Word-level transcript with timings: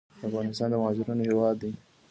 افغانستان 0.27 0.67
د 0.69 0.73
مهاجرینو 0.81 1.23
هیواد 1.29 1.55
دی 1.61 1.71